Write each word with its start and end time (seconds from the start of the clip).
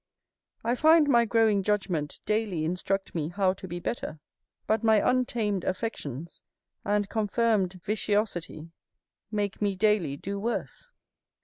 I 0.63 0.73
find 0.73 1.07
my 1.07 1.25
growing 1.25 1.61
judgment 1.61 2.21
daily 2.25 2.65
instruct 2.65 3.13
me 3.13 3.27
how 3.29 3.53
to 3.53 3.67
be 3.67 3.79
better, 3.79 4.19
but 4.65 4.83
my 4.83 4.95
untamed 4.97 5.63
affections 5.63 6.41
and 6.83 7.07
confirmed 7.07 7.79
vitiosity 7.83 8.71
make 9.29 9.61
me 9.61 9.75
daily 9.75 10.17
do 10.17 10.39
worse. 10.39 10.89